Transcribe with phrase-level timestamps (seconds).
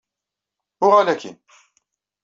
[0.85, 1.37] Uɣal akk-in!